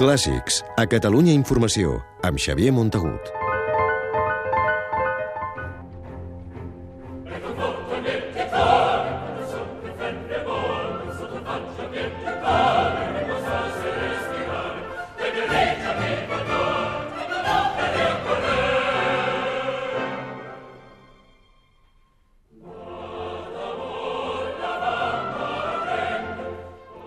[0.00, 3.34] Clàssics, a Catalunya Informació, amb Xavier Montagut.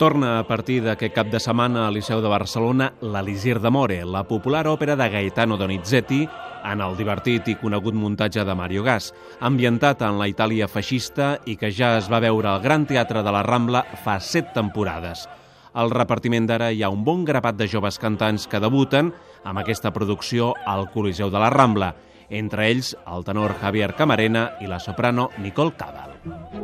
[0.03, 4.65] Torna a partir d'aquest cap de setmana al Liceu de Barcelona l'Elisir d'Amore, la popular
[4.67, 6.25] òpera de Gaetano Donizetti
[6.67, 11.55] en el divertit i conegut muntatge de Mario Gas, ambientat en la Itàlia feixista i
[11.55, 15.23] que ja es va veure al Gran Teatre de la Rambla fa set temporades.
[15.71, 19.13] Al repartiment d'ara hi ha un bon grapat de joves cantants que debuten
[19.45, 21.93] amb aquesta producció al Coliseu de la Rambla,
[22.27, 26.62] entre ells el tenor Javier Camarena i la soprano Nicole Cabal.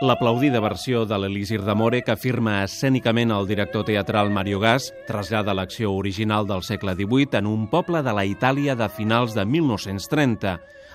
[0.00, 5.90] L'aplaudida versió de l'Elisir d'Amore que afirma escènicament el director teatral Mario Gas trasllada l'acció
[5.92, 10.54] original del segle XVIII en un poble de la Itàlia de finals de 1930,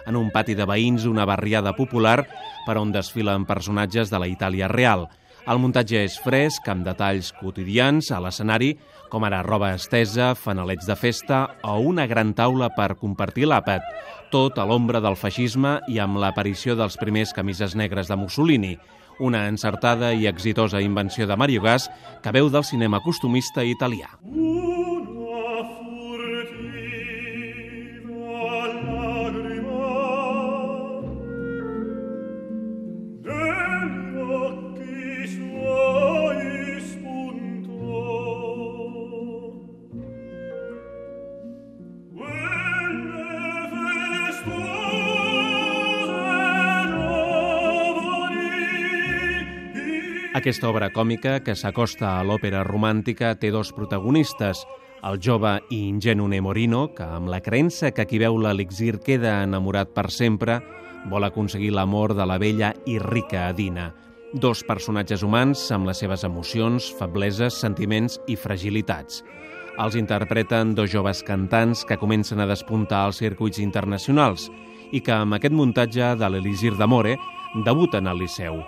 [0.09, 2.23] en un pati de veïns una barriada popular
[2.65, 5.05] per on desfilen personatges de la Itàlia real.
[5.45, 8.71] El muntatge és fresc, amb detalls quotidians a l'escenari,
[9.13, 13.85] com ara roba estesa, fanalets de festa o una gran taula per compartir l'àpat,
[14.33, 18.73] tot a l'ombra del feixisme i amb l'aparició dels primers camises negres de Mussolini,
[19.19, 21.91] una encertada i exitosa invenció de Mario Gas
[22.23, 24.09] que veu del cinema costumista italià.
[50.35, 54.65] Aquesta obra còmica, que s'acosta a l'òpera romàntica, té dos protagonistes,
[55.07, 59.93] el jove i ingenu Nemorino, que amb la creença que qui veu l'elixir queda enamorat
[59.95, 60.59] per sempre,
[61.07, 63.93] vol aconseguir l'amor de la vella i rica Adina.
[64.33, 69.23] Dos personatges humans amb les seves emocions, febleses, sentiments i fragilitats.
[69.79, 74.49] Els interpreten dos joves cantants que comencen a despuntar als circuits internacionals
[74.91, 77.15] i que amb aquest muntatge de l'Elisir d'Amore
[77.63, 78.59] debuten al Liceu.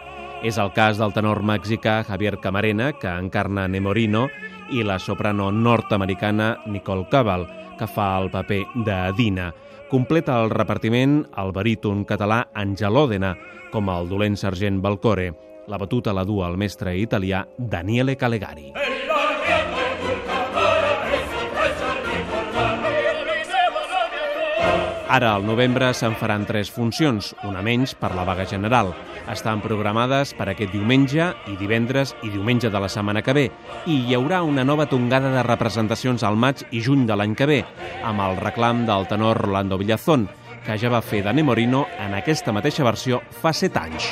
[0.45, 4.27] És el cas del tenor mexicà Javier Camarena, que encarna Nemorino,
[4.69, 7.47] i la soprano nord-americana Nicole Cabal,
[7.79, 9.49] que fa el paper d'Adina.
[9.89, 13.33] Completa el repartiment el baríton català Angel Òdena,
[13.73, 15.31] com el dolent sergent Balcore.
[15.67, 18.73] La batuta la du el mestre italià Daniele Calegari.
[18.75, 19.16] Hey!
[25.09, 28.89] Ara, al novembre, se'n faran tres funcions, una menys per la vaga general.
[29.31, 33.45] Estan programades per aquest diumenge i divendres i diumenge de la setmana que ve.
[33.87, 37.47] I hi haurà una nova tongada de representacions al maig i juny de l'any que
[37.47, 37.61] ve,
[38.03, 40.27] amb el reclam del tenor Rolando Villazón,
[40.65, 44.11] que ja va fer de Nemorino en aquesta mateixa versió fa set anys.